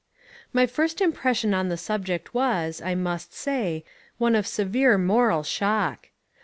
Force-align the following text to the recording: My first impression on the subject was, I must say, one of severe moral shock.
My 0.51 0.65
first 0.65 0.99
impression 0.99 1.53
on 1.53 1.69
the 1.69 1.77
subject 1.77 2.33
was, 2.33 2.81
I 2.81 2.95
must 2.95 3.35
say, 3.35 3.85
one 4.17 4.33
of 4.35 4.47
severe 4.47 4.97
moral 4.97 5.43
shock. 5.43 6.09